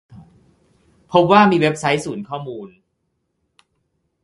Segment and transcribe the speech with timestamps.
[1.11, 2.69] พบว่ามีเว็บไซต์ศูนย์ข้อมูล